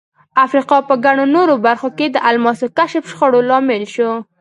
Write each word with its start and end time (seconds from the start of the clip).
د 0.03 0.03
افریقا 0.45 0.77
په 0.89 0.95
ګڼو 1.05 1.23
نورو 1.35 1.53
برخو 1.65 1.89
کې 1.97 2.05
د 2.09 2.17
الماسو 2.29 2.67
کشف 2.77 3.03
شخړو 3.11 3.39
لامل 3.49 3.83
شو. 3.93 4.09